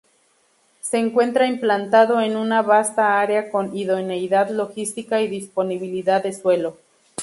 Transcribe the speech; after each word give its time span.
Se 0.79 0.97
encuentra 0.97 1.45
implantado 1.45 2.21
en 2.21 2.35
una 2.35 2.63
vasta 2.63 3.19
área 3.21 3.51
con 3.51 3.77
idoneidad 3.77 4.49
logística 4.49 5.21
y 5.21 5.27
disponibilidad 5.27 6.23
de 6.23 6.33
suelo. 6.33 6.79